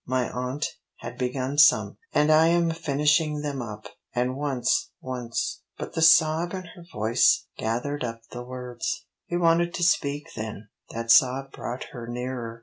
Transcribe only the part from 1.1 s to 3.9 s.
begun some, and I am finishing them up.